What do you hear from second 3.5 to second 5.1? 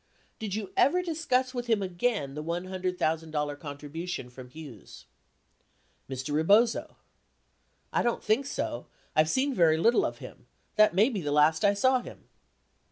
contribution from Hughes?